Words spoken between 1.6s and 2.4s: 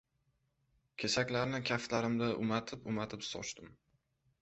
kaftlarimda